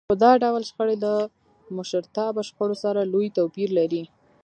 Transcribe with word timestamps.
خو 0.09 0.13
دا 0.23 0.31
ډول 0.43 0.63
شخړې 0.69 0.95
له 1.05 1.13
مشرتابه 1.77 2.41
شخړو 2.49 2.75
سره 2.83 3.09
لوی 3.11 3.27
توپير 3.37 3.69
لري. 3.79 4.03